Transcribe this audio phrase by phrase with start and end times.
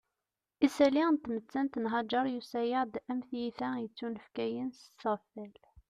[0.65, 5.53] Isalli n tmettant n Haǧer yusa-aɣ-d am tiyita yettunefkayen s tɣeffal